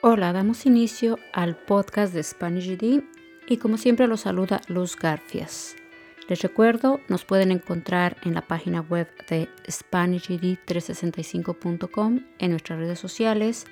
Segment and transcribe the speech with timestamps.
[0.00, 3.02] Hola, damos inicio al podcast de Spanish GD
[3.48, 5.74] y como siempre los saluda Luz Garfias.
[6.28, 13.66] Les recuerdo, nos pueden encontrar en la página web de SpanishGD365.com, en nuestras redes sociales,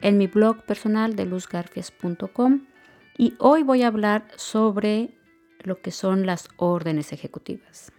[0.00, 2.64] en mi blog personal de luzgarfias.com
[3.18, 5.10] y hoy voy a hablar sobre
[5.64, 7.90] lo que son las órdenes ejecutivas.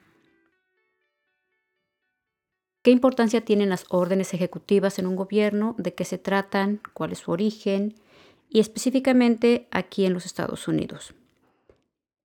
[2.83, 5.73] ¿Qué importancia tienen las órdenes ejecutivas en un gobierno?
[5.77, 6.81] ¿De qué se tratan?
[6.93, 7.95] ¿Cuál es su origen?
[8.49, 11.15] Y específicamente aquí en los Estados Unidos.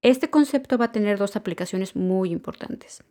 [0.02, 3.04] Este concepto va a tener dos aplicaciones muy importantes.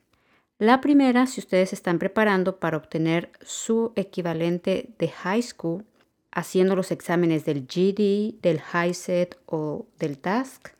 [0.59, 5.85] La primera, si ustedes están preparando para obtener su equivalente de high school,
[6.31, 10.73] haciendo los exámenes del GD, del HiSET o del TASC,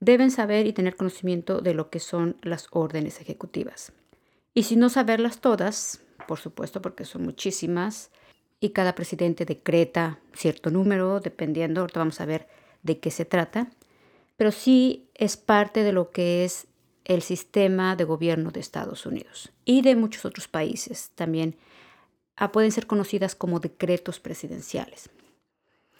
[0.00, 3.92] deben saber y tener conocimiento de lo que son las órdenes ejecutivas.
[4.54, 8.10] Y si no saberlas todas, por supuesto, porque son muchísimas,
[8.60, 12.48] y cada presidente decreta cierto número, dependiendo, ahorita vamos a ver
[12.82, 13.68] de qué se trata,
[14.36, 16.66] pero sí es parte de lo que es
[17.04, 21.10] el sistema de gobierno de Estados Unidos y de muchos otros países.
[21.14, 21.56] También
[22.36, 25.10] ah, pueden ser conocidas como decretos presidenciales.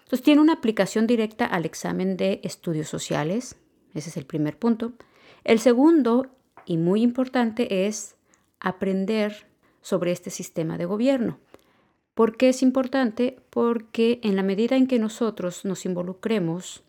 [0.05, 3.57] Entonces tiene una aplicación directa al examen de estudios sociales,
[3.95, 4.93] ese es el primer punto.
[5.45, 6.29] El segundo,
[6.67, 8.14] y muy importante, es
[8.65, 9.47] aprender
[9.81, 11.39] sobre este sistema de gobierno.
[12.15, 13.37] ¿Por qué es importante?
[13.51, 16.83] Porque en la medida en que nosotros nos involucremos,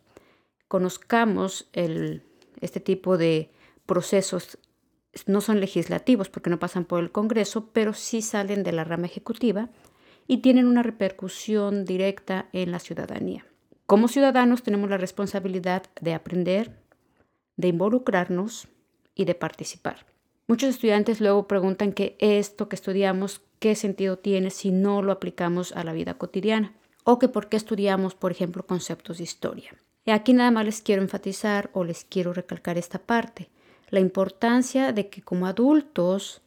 [0.68, 3.50] conozcamos este tipo de
[3.84, 4.58] procesos,
[5.26, 9.06] no son legislativos porque no pasan por el Congreso, pero sí salen de la rama
[9.06, 9.68] ejecutiva
[10.26, 13.46] y tienen una repercusión directa en la ciudadanía.
[13.84, 16.80] Como ciudadanos tenemos la responsabilidad de aprender,
[17.56, 18.68] de involucrarnos
[19.14, 20.06] y de participar.
[20.48, 25.72] Muchos estudiantes luego preguntan que esto que estudiamos, qué sentido tiene si no lo aplicamos
[25.72, 26.72] a la vida cotidiana
[27.02, 29.74] o que por qué estudiamos, por ejemplo, conceptos de historia.
[30.04, 33.48] Y aquí nada más les quiero enfatizar o les quiero recalcar esta parte,
[33.90, 36.42] la importancia de que como adultos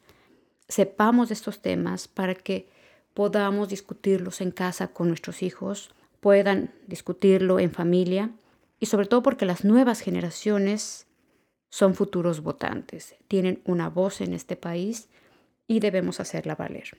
[0.69, 2.69] sepamos estos temas para que
[3.13, 5.91] podamos discutirlos en casa con nuestros hijos,
[6.21, 8.31] puedan discutirlo en familia
[8.79, 11.05] y sobre todo porque las nuevas generaciones
[11.69, 15.09] son futuros votantes, tienen una voz en este país
[15.67, 16.89] y debemos hacerla valer.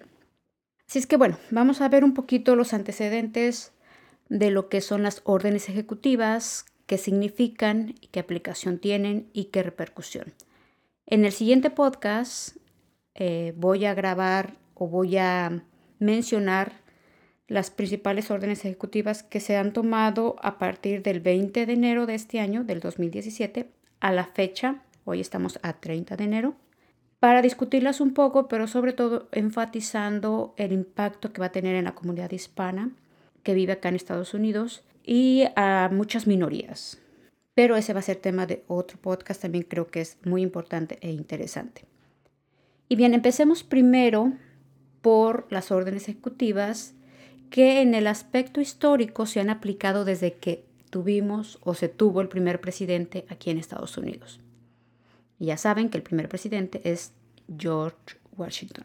[0.88, 3.72] Así es que bueno, vamos a ver un poquito los antecedentes
[4.28, 10.32] de lo que son las órdenes ejecutivas, qué significan qué aplicación tienen y qué repercusión.
[11.06, 12.56] En el siguiente podcast
[13.14, 15.64] eh, voy a grabar o voy a
[15.98, 16.80] mencionar
[17.48, 22.14] las principales órdenes ejecutivas que se han tomado a partir del 20 de enero de
[22.14, 26.54] este año, del 2017, a la fecha, hoy estamos a 30 de enero,
[27.20, 31.84] para discutirlas un poco, pero sobre todo enfatizando el impacto que va a tener en
[31.84, 32.90] la comunidad hispana
[33.42, 36.98] que vive acá en Estados Unidos y a muchas minorías.
[37.54, 40.98] Pero ese va a ser tema de otro podcast, también creo que es muy importante
[41.02, 41.84] e interesante.
[42.88, 44.32] Y bien, empecemos primero
[45.02, 46.94] por las órdenes ejecutivas
[47.50, 52.28] que en el aspecto histórico se han aplicado desde que tuvimos o se tuvo el
[52.28, 54.40] primer presidente aquí en Estados Unidos.
[55.38, 57.12] Ya saben que el primer presidente es
[57.56, 58.84] George Washington.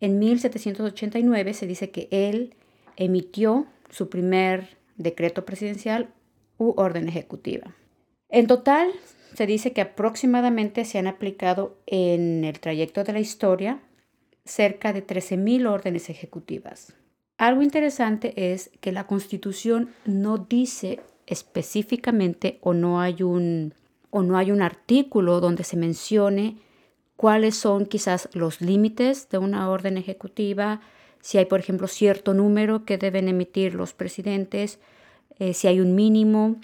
[0.00, 2.54] En 1789 se dice que él
[2.96, 6.10] emitió su primer decreto presidencial
[6.58, 7.74] u orden ejecutiva.
[8.28, 8.90] En total,
[9.34, 13.80] se dice que aproximadamente se han aplicado en el trayecto de la historia
[14.44, 16.94] cerca de 13.000 órdenes ejecutivas.
[17.36, 23.74] Algo interesante es que la Constitución no dice específicamente o no hay un
[24.10, 26.56] o no hay un artículo donde se mencione
[27.16, 30.80] cuáles son quizás los límites de una orden ejecutiva,
[31.20, 34.78] si hay, por ejemplo, cierto número que deben emitir los presidentes,
[35.38, 36.56] eh, si hay un mínimo,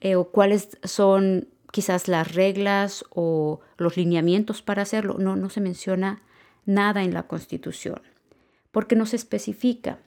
[0.00, 5.16] eh, o cuáles son quizás las reglas o los lineamientos para hacerlo.
[5.18, 6.22] No, no se menciona
[6.64, 8.00] nada en la Constitución,
[8.72, 9.98] porque no se especifica,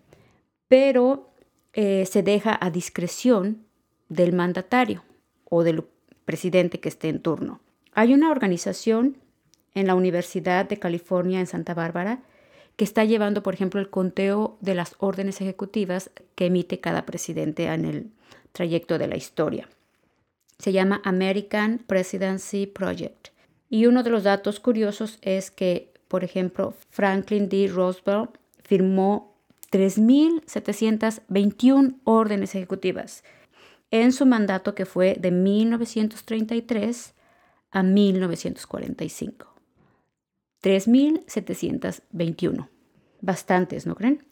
[0.67, 1.29] pero
[1.73, 3.65] eh, se deja a discreción
[4.11, 5.03] del mandatario
[5.45, 5.85] o del
[6.25, 7.61] presidente que esté en turno.
[7.93, 9.15] Hay una organización
[9.73, 12.19] en la Universidad de California en Santa Bárbara
[12.75, 17.67] que está llevando, por ejemplo, el conteo de las órdenes ejecutivas que emite cada presidente
[17.67, 18.11] en el
[18.51, 19.69] trayecto de la historia.
[20.59, 23.29] Se llama American Presidency Project.
[23.69, 27.71] Y uno de los datos curiosos es que, por ejemplo, Franklin D.
[27.73, 28.31] Roosevelt
[28.61, 29.37] firmó
[29.71, 33.23] 3.721 órdenes ejecutivas
[33.91, 37.13] en su mandato que fue de 1933
[37.71, 39.47] a 1945.
[40.63, 42.69] 3.721.
[43.21, 44.25] Bastantes, ¿no creen?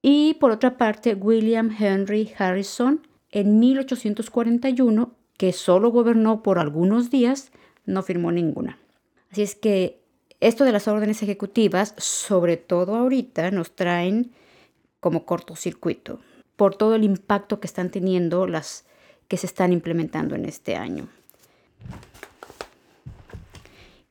[0.00, 7.50] Y por otra parte, William Henry Harrison en 1841, que solo gobernó por algunos días,
[7.84, 8.78] no firmó ninguna.
[9.30, 10.00] Así es que
[10.40, 14.32] esto de las órdenes ejecutivas, sobre todo ahorita, nos traen
[15.00, 16.20] como cortocircuito
[16.58, 18.84] por todo el impacto que están teniendo las
[19.28, 21.06] que se están implementando en este año.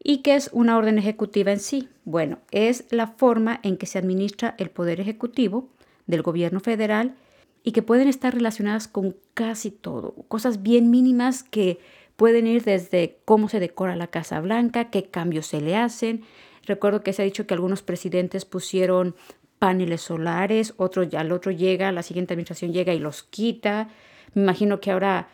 [0.02, 1.90] ¿Y qué es una orden ejecutiva en sí?
[2.06, 5.68] Bueno, es la forma en que se administra el poder ejecutivo
[6.06, 7.16] del gobierno federal
[7.64, 11.80] y que pueden estar relacionadas con casi todo, cosas bien mínimas que
[12.16, 16.24] pueden ir desde cómo se decora la Casa Blanca, qué cambios se le hacen.
[16.64, 19.16] Recuerdo que se ha dicho que algunos presidentes pusieron
[19.60, 23.90] paneles solares, otro ya el otro llega, la siguiente administración llega y los quita.
[24.34, 25.30] Me imagino que ahora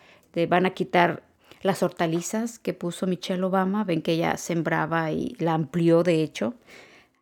[0.48, 1.22] van a quitar
[1.62, 6.54] las hortalizas que puso Michelle Obama, ven que ella sembraba y la amplió de hecho.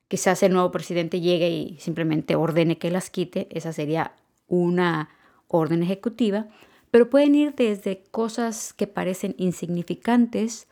[0.09, 4.13] Quizás el nuevo presidente llegue y simplemente ordene que las quite, esa sería
[4.49, 5.11] una
[5.49, 6.49] orden ejecutiva,
[6.91, 10.67] pero pueden ir desde cosas que parecen insignificantes,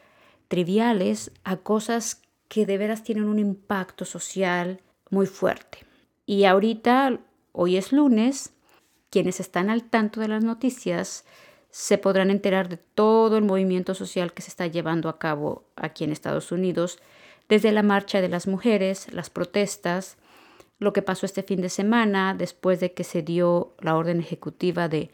[0.49, 4.81] triviales, a cosas que de veras tienen un impacto social
[5.11, 5.90] muy fuerte.
[6.31, 7.19] Y ahorita,
[7.51, 8.53] hoy es lunes,
[9.11, 11.25] quienes están al tanto de las noticias
[11.71, 16.05] se podrán enterar de todo el movimiento social que se está llevando a cabo aquí
[16.05, 17.01] en Estados Unidos,
[17.49, 20.19] desde la marcha de las mujeres, las protestas,
[20.79, 24.89] lo que pasó este fin de semana después de que se dio la orden ejecutiva
[24.89, 25.11] de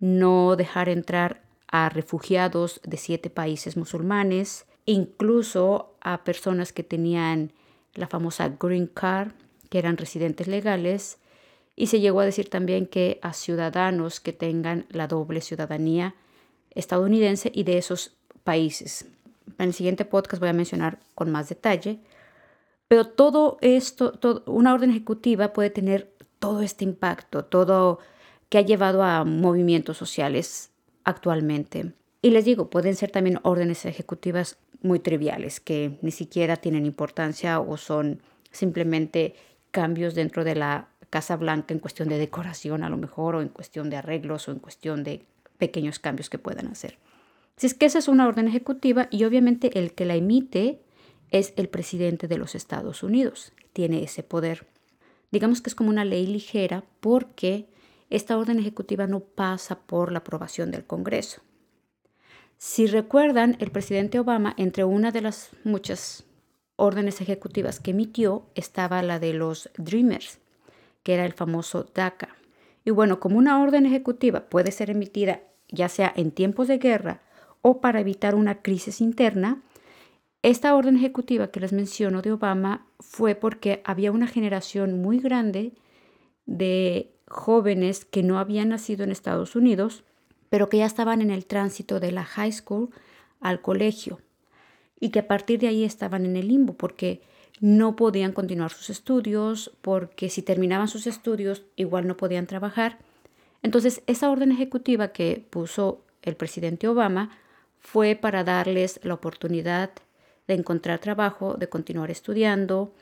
[0.00, 7.54] no dejar entrar a refugiados de siete países musulmanes, incluso a personas que tenían
[7.94, 9.32] la famosa Green Card,
[9.72, 11.16] que eran residentes legales,
[11.76, 16.14] y se llegó a decir también que a ciudadanos que tengan la doble ciudadanía
[16.72, 18.12] estadounidense y de esos
[18.44, 19.06] países.
[19.58, 22.00] En el siguiente podcast voy a mencionar con más detalle,
[22.86, 27.98] pero todo esto, una orden ejecutiva puede tener todo este impacto, todo
[28.50, 30.70] que ha llevado a movimientos sociales
[31.04, 31.94] actualmente.
[32.20, 37.58] Y les digo, pueden ser también órdenes ejecutivas muy triviales que ni siquiera tienen importancia
[37.58, 38.20] o son
[38.50, 39.34] simplemente
[39.72, 43.48] cambios dentro de la Casa Blanca en cuestión de decoración a lo mejor, o en
[43.48, 45.26] cuestión de arreglos, o en cuestión de
[45.58, 46.98] pequeños cambios que puedan hacer.
[47.56, 50.80] Si es que esa es una orden ejecutiva y obviamente el que la emite
[51.30, 53.52] es el presidente de los Estados Unidos.
[53.72, 54.66] Tiene ese poder.
[55.30, 57.66] Digamos que es como una ley ligera porque
[58.10, 61.40] esta orden ejecutiva no pasa por la aprobación del Congreso.
[62.58, 66.24] Si recuerdan, el presidente Obama, entre una de las muchas
[66.76, 70.38] órdenes ejecutivas que emitió, estaba la de los Dreamers,
[71.02, 72.36] que era el famoso DACA.
[72.84, 75.40] Y bueno, como una orden ejecutiva puede ser emitida
[75.72, 77.22] ya sea en tiempos de guerra
[77.62, 79.62] o para evitar una crisis interna,
[80.42, 85.72] esta orden ejecutiva que les menciono de Obama fue porque había una generación muy grande
[86.46, 90.04] de jóvenes que no habían nacido en Estados Unidos,
[90.50, 92.90] pero que ya estaban en el tránsito de la high school
[93.40, 94.18] al colegio
[95.02, 97.22] y que a partir de ahí estaban en el limbo porque
[97.60, 102.98] no podían continuar sus estudios porque si terminaban sus estudios igual no podían trabajar.
[103.64, 107.36] Entonces, esa orden ejecutiva que puso el presidente Obama
[107.80, 109.90] fue para darles la oportunidad
[110.46, 112.94] de encontrar trabajo, de continuar estudiando.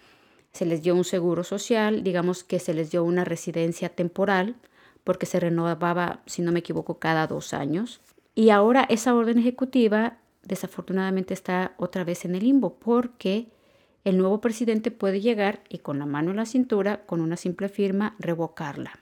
[0.52, 4.56] Se les dio un seguro social, digamos que se les dio una residencia temporal,
[5.04, 8.00] porque se renovaba, si no me equivoco, cada dos años.
[8.34, 13.48] Y ahora esa orden ejecutiva desafortunadamente está otra vez en el limbo, porque
[14.04, 17.68] el nuevo presidente puede llegar y con la mano en la cintura, con una simple
[17.68, 18.98] firma, revocarla.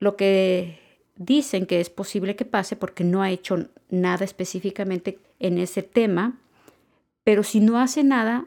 [0.00, 0.78] Lo que
[1.16, 6.38] dicen que es posible que pase porque no ha hecho nada específicamente en ese tema,
[7.24, 8.46] pero si no hace nada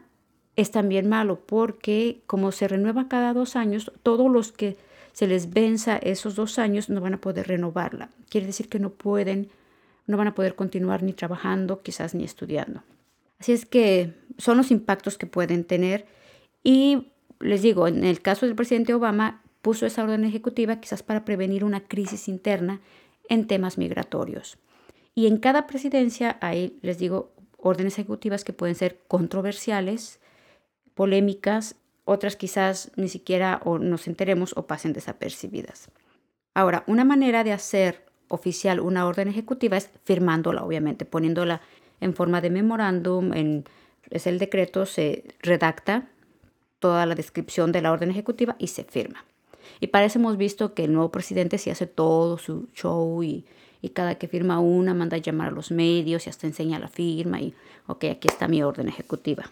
[0.56, 4.76] es también malo porque como se renueva cada dos años, todos los que
[5.12, 8.10] se les venza esos dos años no van a poder renovarla.
[8.28, 9.50] Quiere decir que no pueden,
[10.06, 12.82] no van a poder continuar ni trabajando, quizás ni estudiando.
[13.38, 16.06] Así es que son los impactos que pueden tener.
[16.62, 17.08] Y
[17.40, 21.64] les digo, en el caso del presidente Obama, puso esa orden ejecutiva quizás para prevenir
[21.64, 22.80] una crisis interna
[23.28, 24.58] en temas migratorios.
[25.14, 30.20] Y en cada presidencia hay, les digo, órdenes ejecutivas que pueden ser controversiales,
[30.94, 35.88] polémicas, otras quizás ni siquiera nos enteremos o pasen desapercibidas.
[36.54, 41.60] Ahora, una manera de hacer oficial una orden ejecutiva es firmándola, obviamente, poniéndola
[42.00, 43.64] en forma de memorándum, en,
[44.10, 46.08] es el decreto, se redacta
[46.78, 49.24] toda la descripción de la orden ejecutiva y se firma.
[49.80, 53.44] Y para eso hemos visto que el nuevo presidente se hace todo su show y,
[53.80, 56.88] y cada que firma una manda a llamar a los medios y hasta enseña la
[56.88, 57.54] firma y,
[57.86, 59.44] ok, aquí está mi orden ejecutiva.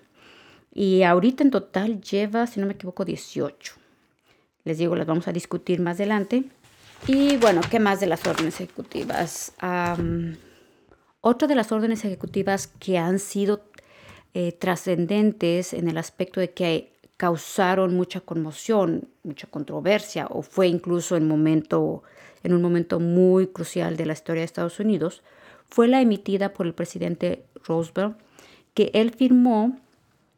[0.73, 3.75] Y ahorita en total lleva, si no me equivoco, 18.
[4.65, 6.45] Les digo, las vamos a discutir más adelante.
[7.07, 9.53] Y bueno, ¿qué más de las órdenes ejecutivas?
[11.23, 13.63] otra de las órdenes ejecutivas que han sido
[14.33, 21.17] eh, trascendentes en el aspecto de que causaron mucha conmoción, mucha controversia, o fue incluso
[21.17, 22.03] en, momento,
[22.43, 25.23] en un momento muy crucial de la historia de Estados Unidos,
[25.69, 28.17] fue la emitida por el presidente Roosevelt,
[28.73, 29.79] que él firmó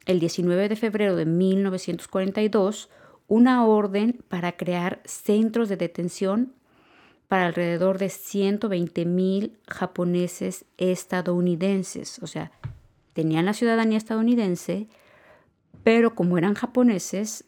[0.06, 2.88] el 19 de febrero de 1942
[3.28, 6.52] una orden para crear centros de detención
[7.28, 12.18] para alrededor de 120 mil japoneses estadounidenses.
[12.18, 12.52] O sea,
[13.14, 14.88] tenían la ciudadanía estadounidense,
[15.82, 17.46] pero como eran japoneses,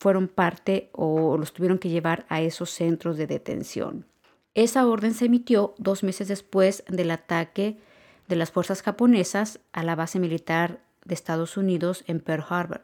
[0.00, 4.06] fueron parte o los tuvieron que llevar a esos centros de detención.
[4.54, 7.78] Esa orden se emitió dos meses después del ataque
[8.26, 12.82] de las fuerzas japonesas a la base militar de Estados Unidos en Pearl Harbor,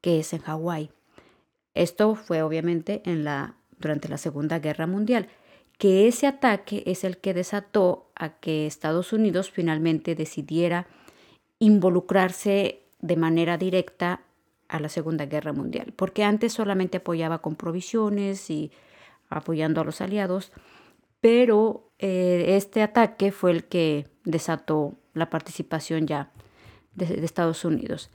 [0.00, 0.90] que es en Hawái.
[1.74, 3.02] Esto fue obviamente
[3.78, 5.28] durante la Segunda Guerra Mundial,
[5.78, 10.86] que ese ataque es el que desató a que Estados Unidos finalmente decidiera
[11.58, 14.22] involucrarse de manera directa
[14.68, 18.70] a la Segunda Guerra Mundial, porque antes solamente apoyaba con provisiones y
[19.28, 20.52] apoyando a los aliados,
[21.20, 26.30] pero eh, este ataque fue el que desató la participación ya
[26.94, 28.10] de, Estados Unidos.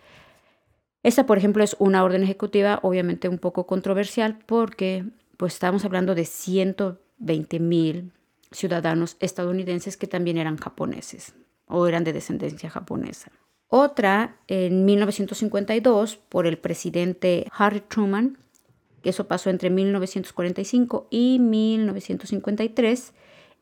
[1.04, 5.06] Esta, por ejemplo, es una orden ejecutiva obviamente un poco controversial porque
[5.38, 8.12] pues estamos hablando de 120 mil
[8.52, 11.34] ciudadanos estadounidenses que también eran japoneses
[11.68, 13.32] o eran de descendencia japonesa.
[13.70, 18.38] Otra, en 1952, por el presidente Harry Truman,
[19.02, 23.14] que eso pasó entre 1945 y 1953,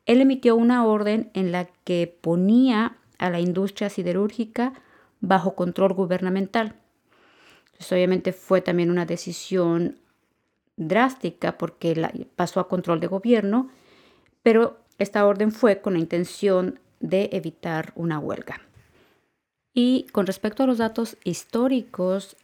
[0.06, 4.74] él emitió una orden en la que ponía a la industria siderúrgica
[5.22, 6.76] bajo control gubernamental.
[7.92, 10.00] Obviamente fue también una decisión
[10.78, 13.70] drástica porque pasó a control de gobierno,
[14.44, 18.62] pero esta orden fue con la intención de evitar una huelga.
[19.74, 22.38] Y con respecto a los datos históricos,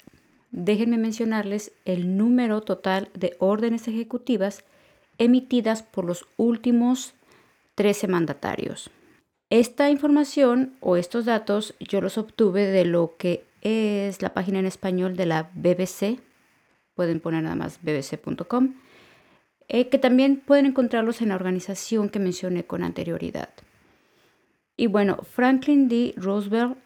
[0.51, 4.65] déjenme mencionarles el número total de órdenes ejecutivas
[5.17, 7.13] emitidas por los últimos
[7.75, 8.89] 13 mandatarios.
[9.49, 14.65] Esta información o estos datos yo los obtuve de lo que es la página en
[14.65, 16.19] español de la BBC.
[16.95, 18.75] Pueden poner nada más bbc.com.
[19.67, 23.49] Eh, que también pueden encontrarlos en la organización que mencioné con anterioridad.
[24.75, 26.13] Y bueno, Franklin D.
[26.17, 26.77] Roosevelt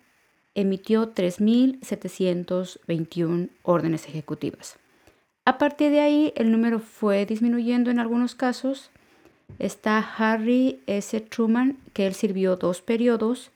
[0.53, 4.77] emitió 3.721 órdenes ejecutivas.
[5.45, 8.91] A partir de ahí, el número fue disminuyendo en algunos casos
[9.59, 11.19] Está Harry S.
[11.21, 13.51] Truman, que él sirvió dos periodos.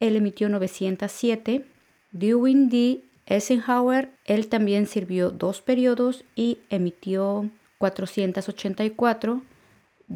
[0.00, 1.66] Él emitió 907.
[2.12, 3.04] Dewey D.
[3.26, 9.42] Eisenhower, él también sirvió dos periodos y emitió 484.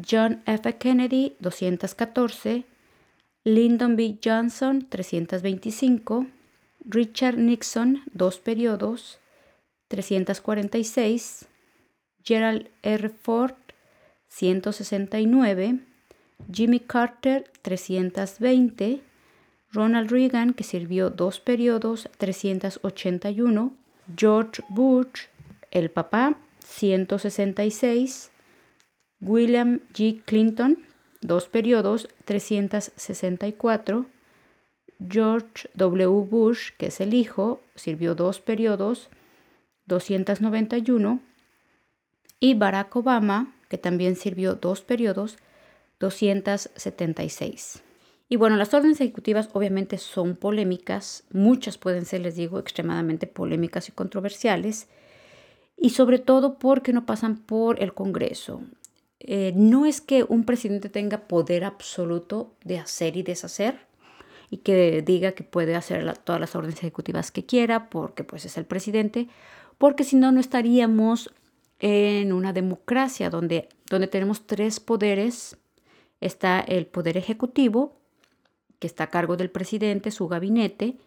[0.09, 0.77] John F.
[0.77, 2.63] Kennedy, 214.
[3.43, 4.17] Lyndon B.
[4.23, 6.27] Johnson, 325.
[6.85, 9.19] Richard Nixon, dos periodos,
[9.89, 11.47] 346.
[12.23, 13.09] Gerald R.
[13.09, 13.55] Ford,
[14.27, 15.79] 169,
[16.51, 19.01] Jimmy Carter 320,
[19.73, 23.73] Ronald Reagan, que sirvió dos periodos, 381,
[24.17, 25.27] George Bush,
[25.71, 28.31] el papá, 166,
[29.21, 30.21] William G.
[30.25, 30.79] Clinton,
[31.21, 34.07] dos periodos, 364,
[35.09, 36.07] George W.
[36.29, 39.09] Bush, que es el hijo, sirvió dos periodos,
[39.85, 41.21] 291,
[42.39, 45.37] y Barack Obama, que también sirvió dos periodos,
[45.99, 47.83] 276.
[48.31, 53.89] Y bueno, las órdenes ejecutivas obviamente son polémicas, muchas pueden ser, les digo, extremadamente polémicas
[53.89, 54.87] y controversiales,
[55.75, 58.61] y sobre todo porque no pasan por el Congreso.
[59.19, 63.79] Eh, no es que un presidente tenga poder absoluto de hacer y deshacer
[64.49, 68.57] y que diga que puede hacer todas las órdenes ejecutivas que quiera porque pues es
[68.57, 69.27] el presidente,
[69.77, 71.33] porque si no, no estaríamos
[71.79, 75.57] en una democracia donde, donde tenemos tres poderes.
[76.21, 78.00] Está el poder ejecutivo,
[78.81, 80.97] que está a cargo del presidente, su gabinete,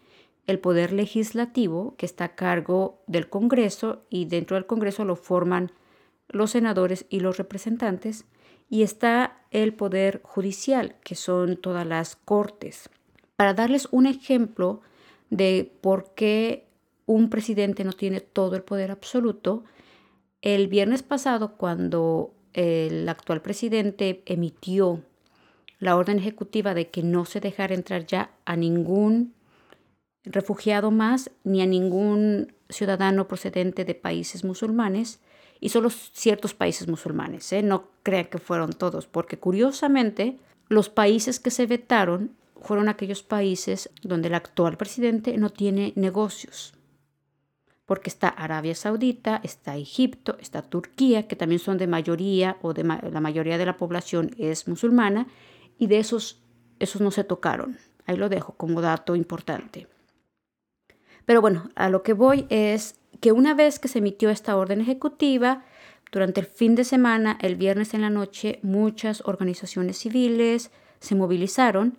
[0.47, 5.73] el poder legislativo, que está a cargo del Congreso, y dentro del Congreso lo forman
[6.29, 8.27] los senadores y los representantes,
[8.71, 12.89] y está el poder judicial, que son todas las cortes.
[13.35, 14.81] Para darles un ejemplo
[15.31, 16.69] de por qué
[17.07, 19.65] un presidente no tiene todo el poder absoluto,
[20.43, 25.03] el viernes pasado, cuando el actual presidente emitió
[25.85, 29.35] la orden ejecutiva de que no se dejara entrar ya a ningún
[30.25, 35.21] refugiado más ni a ningún ciudadano procedente de países musulmanes,
[35.61, 37.53] y solo ciertos países musulmanes.
[37.53, 37.63] ¿eh?
[37.63, 40.39] No crean que fueron todos, porque curiosamente
[40.69, 46.73] los países que se vetaron fueron aquellos países donde el actual presidente no tiene negocios.
[47.85, 52.85] Porque está Arabia Saudita, está Egipto, está Turquía, que también son de mayoría o de
[52.85, 55.27] la mayoría de la población es musulmana,
[55.79, 56.43] y de esos,
[56.79, 57.79] esos no se tocaron.
[58.07, 59.87] Ahí lo dejo como dato importante.
[61.25, 64.81] Pero bueno, a lo que voy es que una vez que se emitió esta orden
[64.81, 65.65] ejecutiva,
[66.13, 71.99] durante el fin de semana, el viernes en la noche, muchas organizaciones civiles se movilizaron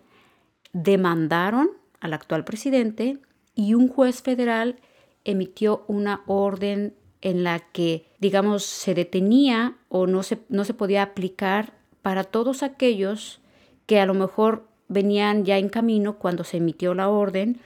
[0.75, 1.69] demandaron
[2.01, 3.17] al actual presidente
[3.55, 4.75] y un juez federal
[5.23, 11.01] emitió una orden en la que, digamos, se detenía o no se, no se podía
[11.01, 13.39] aplicar para todos aquellos
[13.85, 17.59] que a lo mejor venían ya en camino cuando se emitió la orden,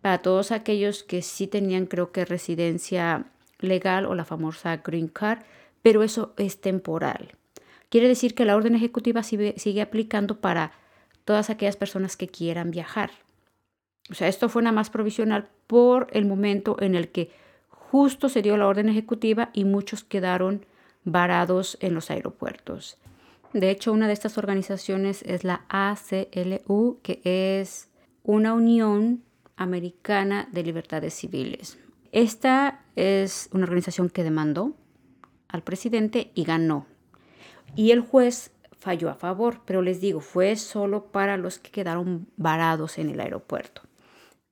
[0.00, 3.24] para todos aquellos que sí tenían, creo que, residencia
[3.58, 5.40] legal o la famosa green card,
[5.82, 7.32] pero eso es temporal.
[7.88, 10.72] Quiere decir que la orden ejecutiva sigue, sigue aplicando para
[11.24, 13.10] todas aquellas personas que quieran viajar.
[14.10, 17.30] O sea, esto fue nada más provisional por el momento en el que
[17.68, 20.66] justo se dio la orden ejecutiva y muchos quedaron
[21.04, 22.98] varados en los aeropuertos.
[23.54, 27.88] De hecho, una de estas organizaciones es la ACLU, que es
[28.24, 29.22] una Unión
[29.54, 31.78] Americana de Libertades Civiles.
[32.10, 34.74] Esta es una organización que demandó
[35.46, 36.86] al presidente y ganó.
[37.76, 42.26] Y el juez falló a favor, pero les digo, fue solo para los que quedaron
[42.36, 43.82] varados en el aeropuerto.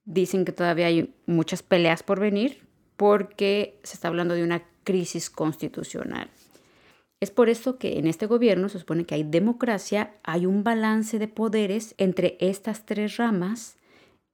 [0.04, 5.28] Dicen que todavía hay muchas peleas por venir porque se está hablando de una crisis
[5.28, 6.30] constitucional.
[7.22, 11.20] Es por eso que en este gobierno se supone que hay democracia, hay un balance
[11.20, 13.76] de poderes entre estas tres ramas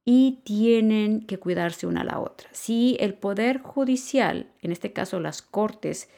[0.07, 2.49] y tienen que cuidarse una a la otra.
[2.53, 6.09] Si el poder judicial, en este caso las cortes,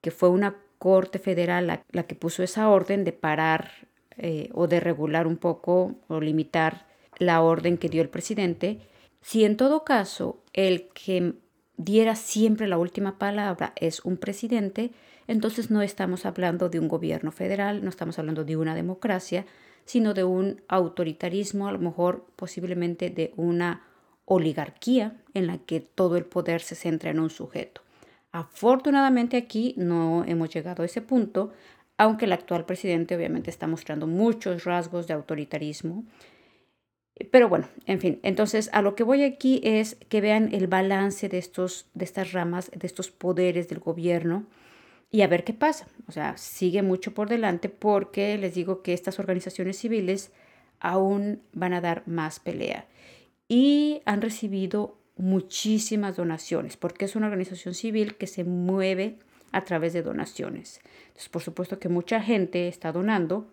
[0.00, 3.86] que fue una Corte Federal la, que puso esa orden de parar
[4.16, 8.80] eh, o de regular un poco o limitar la orden que dio el presidente,
[9.20, 11.34] si en todo caso el que
[11.76, 14.90] diera siempre la última palabra es un presidente,
[15.28, 19.44] entonces no estamos hablando de un gobierno federal, no estamos hablando de una democracia,
[19.84, 23.82] sino de un autoritarismo, a lo mejor posiblemente de una
[24.24, 27.82] oligarquía en la que todo el poder se centra en un sujeto.
[28.32, 31.52] Afortunadamente aquí no hemos llegado a ese punto,
[31.96, 36.04] aunque el actual presidente obviamente está mostrando muchos rasgos de autoritarismo.
[37.30, 41.30] Pero bueno, en fin, entonces a lo que voy aquí es que vean el balance
[41.30, 44.44] de, estos, de estas ramas, de estos poderes del gobierno
[45.10, 45.86] y a ver qué pasa.
[46.08, 50.32] O sea, sigue mucho por delante porque les digo que estas organizaciones civiles
[50.80, 52.86] aún van a dar más pelea
[53.48, 59.18] y han recibido muchísimas donaciones, porque es una organización civil que se mueve
[59.52, 60.80] a través de donaciones.
[61.06, 63.48] Entonces, por supuesto que mucha gente está donando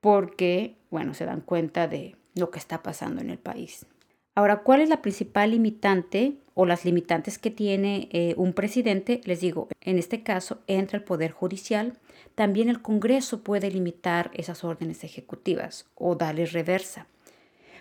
[0.00, 3.86] porque, bueno, se dan cuenta de lo que está pasando en el país.
[4.34, 9.20] Ahora, ¿cuál es la principal limitante o las limitantes que tiene eh, un presidente?
[9.24, 11.98] Les digo, en este caso entra el Poder Judicial.
[12.34, 17.06] También el Congreso puede limitar esas órdenes ejecutivas o darles reversa.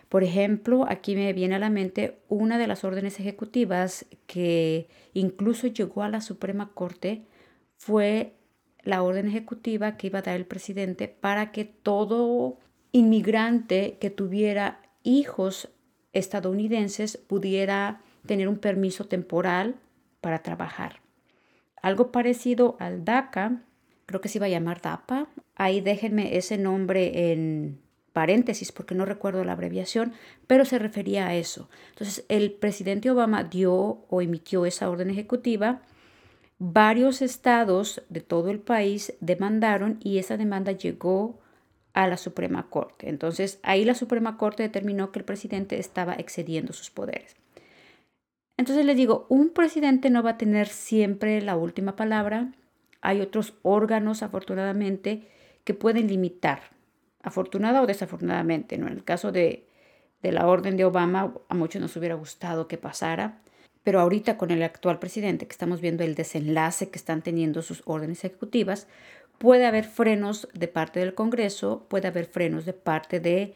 [0.09, 5.67] Por ejemplo, aquí me viene a la mente una de las órdenes ejecutivas que incluso
[5.67, 7.23] llegó a la Suprema Corte
[7.77, 8.33] fue
[8.83, 12.57] la orden ejecutiva que iba a dar el presidente para que todo
[12.91, 15.69] inmigrante que tuviera hijos
[16.11, 19.75] estadounidenses pudiera tener un permiso temporal
[20.21, 21.01] para trabajar.
[21.81, 23.61] Algo parecido al DACA,
[24.05, 25.27] creo que se iba a llamar DAPA.
[25.55, 27.79] Ahí déjenme ese nombre en,
[28.15, 30.13] paréntesis porque no recuerdo la abreviación,
[30.47, 31.69] pero se refería a eso.
[31.89, 35.81] Entonces, el presidente Obama dio o emitió esa orden ejecutiva.
[36.57, 41.41] Varios estados de todo el país demandaron y esa demanda llegó
[41.91, 43.09] a la Suprema Corte.
[43.09, 47.35] Entonces, ahí la Suprema Corte determinó que el presidente estaba excediendo sus poderes.
[48.57, 52.53] Entonces les digo, un presidente no va a tener siempre la última palabra.
[53.01, 55.27] Hay otros órganos, afortunadamente,
[55.63, 56.61] que pueden limitar
[57.21, 58.77] afortunada o desafortunadamente.
[58.77, 58.87] ¿no?
[58.87, 59.67] En el caso de,
[60.21, 63.41] de la orden de Obama, a muchos nos hubiera gustado que pasara,
[63.83, 67.83] pero ahorita con el actual presidente, que estamos viendo el desenlace que están teniendo sus
[67.85, 68.87] órdenes ejecutivas,
[69.37, 73.55] puede haber frenos de parte del Congreso, puede haber frenos de parte de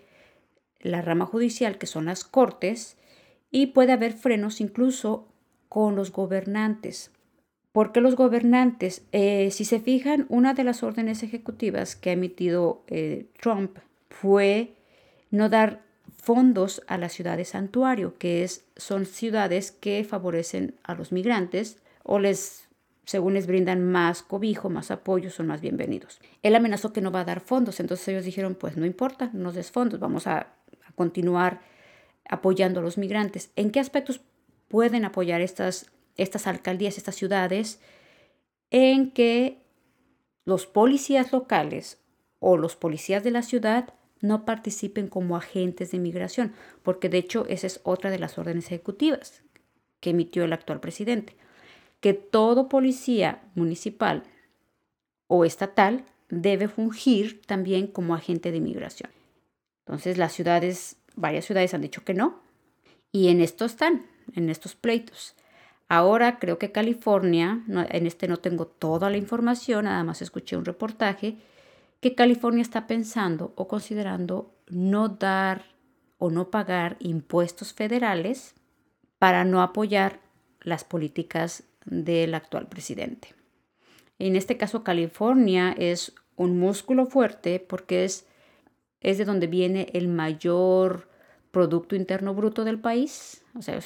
[0.81, 2.98] la rama judicial, que son las cortes,
[3.51, 5.27] y puede haber frenos incluso
[5.67, 7.11] con los gobernantes.
[7.71, 12.83] Porque los gobernantes, eh, si se fijan, una de las órdenes ejecutivas que ha emitido
[12.87, 13.77] eh, Trump
[14.09, 14.73] fue
[15.29, 15.81] no dar
[16.17, 22.19] fondos a las ciudades santuario, que es, son ciudades que favorecen a los migrantes o
[22.19, 22.65] les
[23.05, 26.19] según les brindan más cobijo, más apoyo, son más bienvenidos.
[26.43, 29.51] Él amenazó que no va a dar fondos, entonces ellos dijeron, pues no importa, no
[29.51, 30.53] des fondos, vamos a
[30.93, 31.59] continuar
[32.29, 33.51] apoyando a los migrantes.
[33.57, 34.21] ¿En qué aspectos
[34.69, 37.81] pueden apoyar estas, estas alcaldías, estas ciudades?
[38.69, 39.61] En que
[40.45, 41.99] los policías locales
[42.39, 47.45] o los policías de la ciudad no participen como agentes de migración, porque de hecho
[47.47, 49.43] esa es otra de las órdenes ejecutivas
[49.99, 51.35] que emitió el actual presidente,
[51.99, 54.23] que todo policía municipal
[55.27, 59.11] o estatal debe fungir también como agente de migración.
[59.85, 62.41] Entonces las ciudades, varias ciudades han dicho que no,
[63.11, 64.05] y en esto están,
[64.35, 65.35] en estos pleitos.
[65.87, 70.65] Ahora creo que California, en este no tengo toda la información, nada más escuché un
[70.65, 71.37] reportaje,
[71.99, 75.65] que California está pensando o considerando no dar
[76.19, 78.53] o no pagar impuestos federales
[79.17, 80.19] para no apoyar
[80.61, 83.33] las políticas del actual presidente.
[84.19, 88.27] En este caso, California es un músculo fuerte porque es,
[89.01, 91.08] es de donde viene el mayor
[91.51, 93.43] Producto Interno Bruto del país.
[93.55, 93.79] O sea,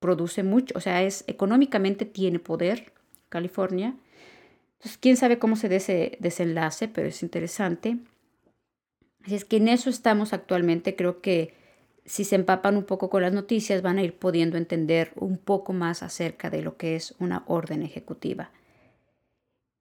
[0.00, 2.92] produce mucho, o sea, es económicamente tiene poder
[3.28, 3.96] California
[4.84, 7.96] entonces, quién sabe cómo se dé ese desenlace, pero es interesante.
[9.24, 10.94] Así es que en eso estamos actualmente.
[10.94, 11.54] Creo que
[12.04, 15.72] si se empapan un poco con las noticias, van a ir pudiendo entender un poco
[15.72, 18.50] más acerca de lo que es una orden ejecutiva.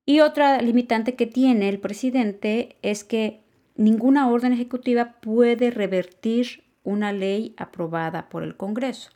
[0.06, 3.42] Y otra limitante que tiene el presidente es que
[3.76, 9.10] ninguna orden ejecutiva puede revertir una ley aprobada por el Congreso.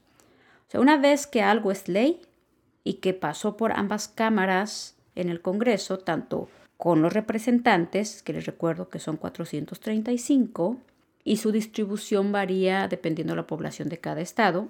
[0.68, 2.22] O sea, una vez que algo es ley
[2.84, 8.46] y que pasó por ambas cámaras en el Congreso, tanto con los representantes, que les
[8.46, 10.78] recuerdo que son 435,
[11.24, 14.70] y su distribución varía dependiendo de la población de cada estado.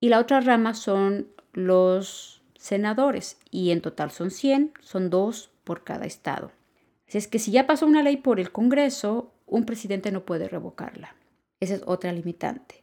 [0.00, 5.84] Y la otra rama son los senadores, y en total son 100, son dos por
[5.84, 6.50] cada estado.
[7.06, 10.48] Así es que si ya pasó una ley por el Congreso, un presidente no puede
[10.48, 11.14] revocarla.
[11.62, 12.82] Esa es otra limitante.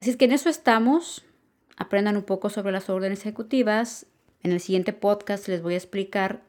[0.00, 1.24] Así que en eso estamos.
[1.76, 4.06] Aprendan un poco sobre las órdenes ejecutivas
[4.42, 6.42] en el siguiente podcast les voy a explicar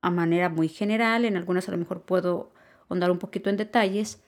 [0.00, 2.50] a manera muy general, en algunas a lo mejor puedo
[2.88, 4.22] ahondar un poquito en detalles,